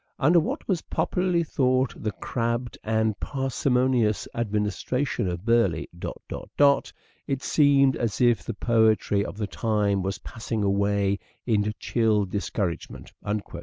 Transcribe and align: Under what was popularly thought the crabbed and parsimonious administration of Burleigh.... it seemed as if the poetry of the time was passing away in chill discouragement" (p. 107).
Under 0.17 0.39
what 0.39 0.67
was 0.67 0.81
popularly 0.81 1.43
thought 1.43 1.93
the 1.95 2.11
crabbed 2.13 2.75
and 2.83 3.19
parsimonious 3.19 4.27
administration 4.33 5.27
of 5.27 5.45
Burleigh.... 5.45 5.85
it 7.27 7.43
seemed 7.43 7.95
as 7.95 8.19
if 8.19 8.43
the 8.43 8.55
poetry 8.55 9.23
of 9.23 9.37
the 9.37 9.45
time 9.45 10.01
was 10.01 10.17
passing 10.17 10.63
away 10.63 11.19
in 11.45 11.71
chill 11.77 12.25
discouragement" 12.25 13.09
(p. 13.09 13.13
107). 13.25 13.59